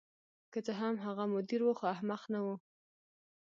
[0.53, 2.47] که څه هم هغه مدیر و خو احمق نه و